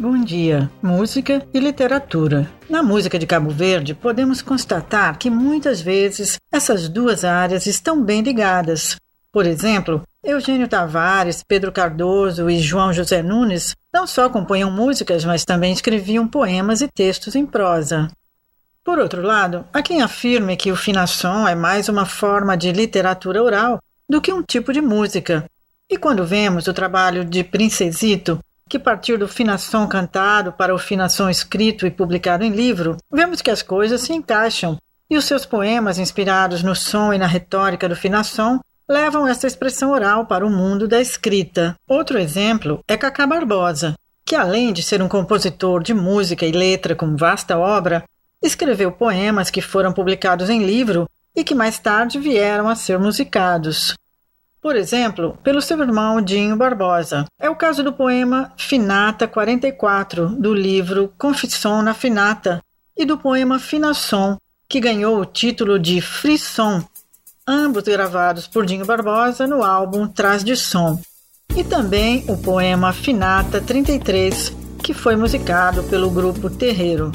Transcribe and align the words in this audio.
Bom 0.00 0.22
dia, 0.22 0.70
música 0.80 1.44
e 1.52 1.58
literatura. 1.58 2.48
Na 2.70 2.84
música 2.84 3.18
de 3.18 3.26
Cabo 3.26 3.50
Verde, 3.50 3.96
podemos 3.96 4.40
constatar 4.40 5.18
que 5.18 5.28
muitas 5.28 5.80
vezes 5.80 6.38
essas 6.52 6.88
duas 6.88 7.24
áreas 7.24 7.66
estão 7.66 8.00
bem 8.00 8.22
ligadas. 8.22 8.94
Por 9.32 9.44
exemplo, 9.44 10.04
Eugênio 10.22 10.68
Tavares, 10.68 11.42
Pedro 11.42 11.72
Cardoso 11.72 12.48
e 12.48 12.60
João 12.60 12.92
José 12.92 13.24
Nunes 13.24 13.74
não 13.92 14.06
só 14.06 14.28
compunham 14.28 14.70
músicas, 14.70 15.24
mas 15.24 15.44
também 15.44 15.72
escreviam 15.72 16.28
poemas 16.28 16.80
e 16.80 16.86
textos 16.86 17.34
em 17.34 17.44
prosa. 17.44 18.08
Por 18.84 19.00
outro 19.00 19.20
lado, 19.20 19.64
há 19.72 19.82
quem 19.82 20.00
afirme 20.00 20.56
que 20.56 20.70
o 20.70 20.76
finasson 20.76 21.48
é 21.48 21.56
mais 21.56 21.88
uma 21.88 22.06
forma 22.06 22.56
de 22.56 22.70
literatura 22.70 23.42
oral 23.42 23.80
do 24.08 24.20
que 24.20 24.32
um 24.32 24.44
tipo 24.44 24.72
de 24.72 24.80
música. 24.80 25.44
E 25.90 25.98
quando 25.98 26.24
vemos 26.24 26.68
o 26.68 26.72
trabalho 26.72 27.24
de 27.24 27.42
Princesito, 27.42 28.38
que 28.68 28.78
partiu 28.78 29.16
do 29.16 29.26
finassom 29.26 29.86
cantado 29.86 30.52
para 30.52 30.74
o 30.74 30.78
finassom 30.78 31.30
escrito 31.30 31.86
e 31.86 31.90
publicado 31.90 32.44
em 32.44 32.50
livro, 32.50 32.96
vemos 33.10 33.40
que 33.40 33.50
as 33.50 33.62
coisas 33.62 34.02
se 34.02 34.12
encaixam, 34.12 34.78
e 35.10 35.16
os 35.16 35.24
seus 35.24 35.46
poemas, 35.46 35.98
inspirados 35.98 36.62
no 36.62 36.76
som 36.76 37.12
e 37.12 37.18
na 37.18 37.26
retórica 37.26 37.88
do 37.88 37.96
finassom, 37.96 38.60
levam 38.86 39.26
essa 39.26 39.46
expressão 39.46 39.90
oral 39.90 40.26
para 40.26 40.46
o 40.46 40.50
mundo 40.50 40.86
da 40.86 41.00
escrita. 41.00 41.74
Outro 41.88 42.18
exemplo 42.18 42.82
é 42.86 42.96
Cacá 42.96 43.26
Barbosa, 43.26 43.94
que 44.24 44.36
além 44.36 44.72
de 44.72 44.82
ser 44.82 45.00
um 45.00 45.08
compositor 45.08 45.82
de 45.82 45.94
música 45.94 46.44
e 46.44 46.52
letra 46.52 46.94
com 46.94 47.16
vasta 47.16 47.58
obra, 47.58 48.04
escreveu 48.42 48.92
poemas 48.92 49.50
que 49.50 49.62
foram 49.62 49.92
publicados 49.92 50.50
em 50.50 50.64
livro 50.64 51.08
e 51.34 51.42
que 51.42 51.54
mais 51.54 51.78
tarde 51.78 52.18
vieram 52.18 52.68
a 52.68 52.74
ser 52.74 52.98
musicados 52.98 53.94
por 54.68 54.76
exemplo, 54.76 55.38
pelo 55.42 55.62
seu 55.62 55.80
irmão 55.80 56.20
Dinho 56.20 56.54
Barbosa. 56.54 57.24
É 57.40 57.48
o 57.48 57.56
caso 57.56 57.82
do 57.82 57.90
poema 57.90 58.52
Finata 58.54 59.26
44, 59.26 60.26
do 60.28 60.52
livro 60.52 61.10
Confissão 61.16 61.80
na 61.80 61.94
Finata, 61.94 62.62
e 62.94 63.06
do 63.06 63.16
poema 63.16 63.58
Finasson, 63.58 64.36
que 64.68 64.78
ganhou 64.78 65.18
o 65.18 65.24
título 65.24 65.78
de 65.78 66.02
Frisson, 66.02 66.84
ambos 67.46 67.84
gravados 67.84 68.46
por 68.46 68.66
Dinho 68.66 68.84
Barbosa 68.84 69.46
no 69.46 69.64
álbum 69.64 70.06
Traz 70.06 70.44
de 70.44 70.54
Som. 70.54 71.00
E 71.56 71.64
também 71.64 72.26
o 72.28 72.36
poema 72.36 72.92
Finata 72.92 73.62
33, 73.62 74.52
que 74.82 74.92
foi 74.92 75.16
musicado 75.16 75.82
pelo 75.84 76.10
grupo 76.10 76.50
Terreiro. 76.50 77.10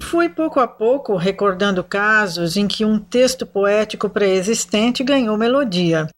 Fui 0.00 0.28
pouco 0.28 0.60
a 0.60 0.68
pouco 0.68 1.16
recordando 1.16 1.82
casos 1.82 2.56
em 2.56 2.68
que 2.68 2.84
um 2.84 2.98
texto 2.98 3.46
poético 3.46 4.08
pré-existente 4.08 5.02
ganhou 5.02 5.36
melodia. 5.36 6.08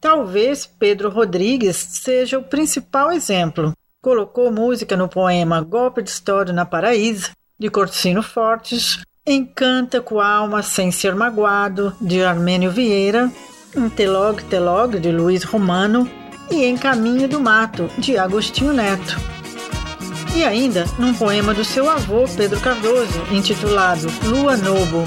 Talvez 0.00 0.66
Pedro 0.66 1.10
Rodrigues 1.10 1.76
seja 1.76 2.38
o 2.38 2.44
principal 2.44 3.10
exemplo. 3.10 3.72
Colocou 4.00 4.50
música 4.52 4.96
no 4.96 5.08
poema 5.08 5.60
Golpe 5.60 6.02
de 6.02 6.10
Estado 6.10 6.52
na 6.52 6.64
Paraíso, 6.64 7.32
de 7.64 7.70
Cortino 7.70 8.22
Fortes, 8.22 9.00
Encanta 9.26 9.98
com 9.98 10.20
a 10.20 10.28
alma 10.28 10.62
sem 10.62 10.92
ser 10.92 11.14
magoado, 11.14 11.96
de 11.98 12.22
Armênio 12.22 12.70
Vieira, 12.70 13.32
em 13.74 13.88
Telog 13.88 14.44
Telog, 14.44 15.00
de 15.00 15.10
Luiz 15.10 15.44
Romano, 15.44 16.06
e 16.50 16.62
Em 16.62 16.76
Caminho 16.76 17.26
do 17.26 17.40
Mato, 17.40 17.88
de 17.96 18.18
Agostinho 18.18 18.74
Neto. 18.74 19.16
E 20.36 20.44
ainda 20.44 20.84
num 20.98 21.14
poema 21.14 21.54
do 21.54 21.64
seu 21.64 21.88
avô, 21.88 22.26
Pedro 22.36 22.60
Cardoso, 22.60 23.24
intitulado 23.32 24.08
Lua 24.26 24.58
Novo, 24.58 25.06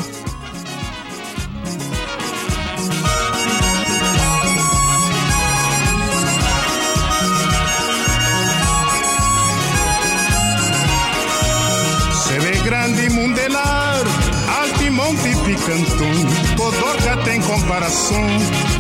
cantum 15.66 16.56
Podorca 16.56 17.18
tem 17.24 17.42
comparação. 17.42 18.26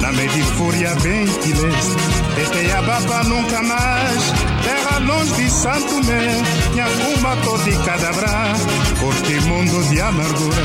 Na 0.01 0.11
meio 0.11 0.45
fúria 0.57 0.93
bem 1.01 1.25
que 1.25 1.53
leste 1.53 1.95
Teteababa 2.35 3.23
nunca 3.23 3.61
mais. 3.61 4.33
Terra 4.63 4.99
longe 4.99 5.33
de 5.33 5.49
Santo 5.49 6.03
Mé. 6.05 6.41
Nhacuma 6.75 7.35
todo 7.43 7.69
e 7.69 7.75
cadabra 7.83 8.53
Corte 8.99 9.33
mundo 9.47 9.89
de 9.89 10.01
amargura. 10.01 10.63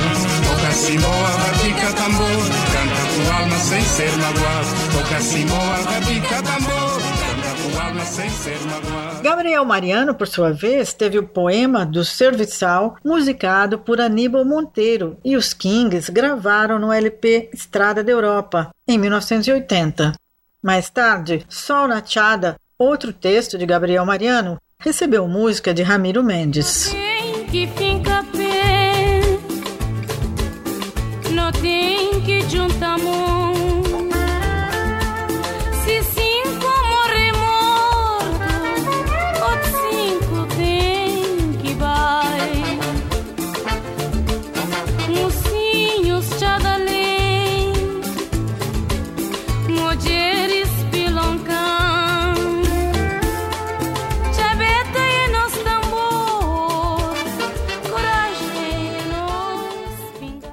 Toca 0.48 0.72
cimoa, 0.72 1.28
rapica 1.28 1.92
tambor. 1.92 2.42
Canta 2.72 3.02
tua 3.14 3.36
alma 3.36 3.58
sem 3.58 3.82
ser 3.82 4.12
magoado. 4.18 4.68
Toca 4.92 5.20
cimoa, 5.20 5.76
rapica 5.84 6.42
tambor 6.42 7.11
Gabriel 9.22 9.64
Mariano, 9.64 10.14
por 10.14 10.26
sua 10.26 10.52
vez, 10.52 10.92
teve 10.92 11.18
o 11.18 11.26
poema 11.26 11.86
do 11.86 12.04
Serviçal 12.04 12.96
musicado 13.04 13.78
por 13.78 14.00
Aníbal 14.00 14.44
Monteiro 14.44 15.16
e 15.24 15.36
os 15.36 15.52
Kings 15.54 16.10
gravaram 16.10 16.78
no 16.78 16.92
LP 16.92 17.50
Estrada 17.52 18.02
da 18.02 18.10
Europa, 18.10 18.70
em 18.86 18.98
1980. 18.98 20.12
Mais 20.62 20.90
tarde, 20.90 21.44
Sol 21.48 21.88
na 21.88 22.04
Chada, 22.04 22.56
outro 22.78 23.12
texto 23.12 23.56
de 23.56 23.66
Gabriel 23.66 24.04
Mariano, 24.04 24.60
recebeu 24.78 25.26
música 25.28 25.72
de 25.72 25.82
Ramiro 25.82 26.22
Mendes. 26.22 26.94
Não 31.32 31.52
tem 31.52 32.20
que 32.22 32.40
juntar 32.48 32.98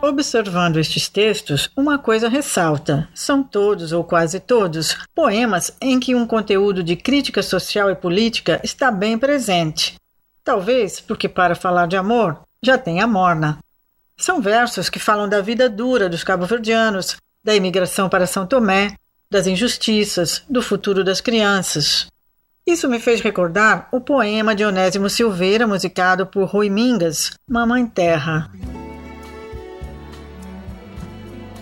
Observando 0.01 0.77
estes 0.77 1.09
textos, 1.09 1.69
uma 1.75 1.99
coisa 1.99 2.29
ressalta: 2.29 3.09
são 3.13 3.43
todos 3.43 3.91
ou 3.91 4.01
quase 4.03 4.39
todos 4.39 4.95
poemas 5.13 5.75
em 5.81 5.99
que 5.99 6.15
um 6.15 6.25
conteúdo 6.25 6.81
de 6.81 6.95
crítica 6.95 7.43
social 7.43 7.89
e 7.91 7.95
política 7.95 8.61
está 8.63 8.91
bem 8.91 9.17
presente. 9.17 9.95
Talvez 10.41 11.01
porque, 11.01 11.27
para 11.27 11.53
falar 11.53 11.85
de 11.85 11.97
amor, 11.97 12.39
já 12.63 12.77
tem 12.77 13.01
a 13.01 13.07
morna. 13.07 13.59
São 14.17 14.41
versos 14.41 14.89
que 14.89 14.99
falam 14.99 15.27
da 15.27 15.41
vida 15.41 15.69
dura 15.69 16.07
dos 16.07 16.23
cabo-verdianos, 16.23 17.17
da 17.43 17.53
imigração 17.53 18.07
para 18.07 18.25
São 18.25 18.47
Tomé, 18.47 18.95
das 19.29 19.47
injustiças, 19.47 20.43
do 20.49 20.61
futuro 20.61 21.03
das 21.03 21.19
crianças. 21.19 22.07
Isso 22.65 22.87
me 22.87 22.99
fez 22.99 23.19
recordar 23.19 23.89
o 23.91 23.99
poema 23.99 24.55
de 24.55 24.63
Onésimo 24.63 25.09
Silveira, 25.09 25.67
musicado 25.67 26.25
por 26.25 26.45
Rui 26.45 26.69
Mingas, 26.69 27.31
Mamãe 27.47 27.85
Terra. 27.85 28.49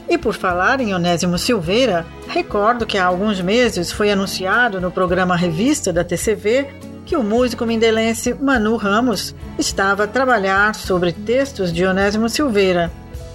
E 0.10 0.18
por 0.18 0.34
falar 0.34 0.80
em 0.80 0.94
Onésimo 0.94 1.38
Silveira, 1.38 2.06
recordo 2.28 2.86
que 2.86 2.98
há 2.98 3.06
alguns 3.06 3.42
meses 3.42 3.92
foi 3.92 4.10
anunciado 4.10 4.80
no 4.80 4.90
programa 4.90 5.36
Revista 5.36 5.92
da 5.92 6.04
TCV 6.04 6.68
que 7.06 7.16
o 7.16 7.24
músico 7.24 7.66
mindelense 7.66 8.34
Manu 8.34 8.76
Ramos 8.76 9.34
estava 9.58 10.04
a 10.04 10.08
trabalhar 10.08 10.76
sobre 10.76 11.14
textos 11.14 11.72
de 11.72 11.86
Onésimo 11.86 12.30
Silveira. 12.30 12.92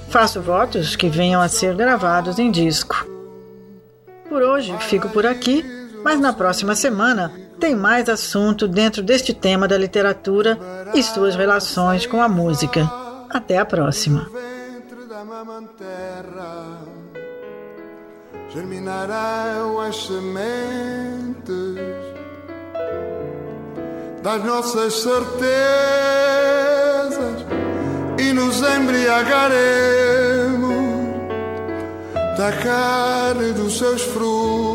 Faço 0.09 0.43
votos 0.43 0.95
que 0.95 1.09
venham 1.09 1.41
a 1.41 1.49
ser 1.49 1.75
gravados 1.75 2.39
em 2.39 2.51
disco. 2.51 3.07
Por 4.29 4.43
hoje 4.43 4.77
fico 4.81 5.09
por 5.09 5.27
aqui, 5.27 5.65
mas 6.05 6.21
na 6.21 6.33
próxima 6.33 6.75
semana 6.75 7.33
tem 7.59 7.75
mais 7.75 8.09
assunto 8.09 8.69
dentro 8.69 9.03
deste 9.03 9.33
tema 9.33 9.69
da 9.69 9.79
literatura 9.79 10.59
e 10.95 11.03
suas 11.03 11.35
relações 11.35 12.05
com 12.07 12.21
a 12.21 12.29
música. 12.29 12.91
Até 13.31 13.57
a 13.57 13.65
próxima 13.65 14.52
chama 15.23 15.63
terra 15.79 16.83
germinarão 18.53 19.81
as 19.81 20.07
sementes 20.07 21.77
das 24.21 24.45
nossas 24.45 24.95
certezas 24.95 25.47
e 28.19 28.33
nos 28.33 28.61
embriagaremos 28.63 30.73
da 32.37 32.51
carne 32.61 33.53
dos 33.53 33.79
seus 33.79 34.03
frutos. 34.03 34.72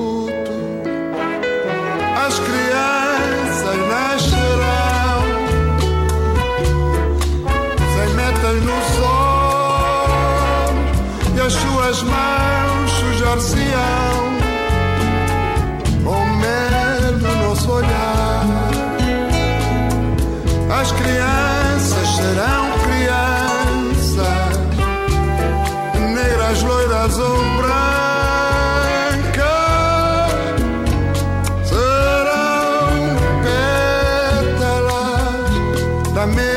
As 11.89 12.03
mãos 12.03 12.91
sujar-se-ão 12.91 14.37
com 16.03 16.25
medo 16.35 17.27
no 17.27 17.47
nosso 17.47 17.71
olhar. 17.71 18.45
As 20.69 20.91
crianças 20.91 22.09
serão 22.17 22.67
loiras 26.61 27.19
ou 27.19 27.37
brancas 27.57 27.77
serão 31.63 33.15
pétalas 34.43 35.03
da 36.13 36.25
mesma. 36.27 36.56